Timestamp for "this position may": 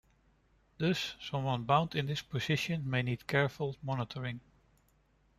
2.07-3.03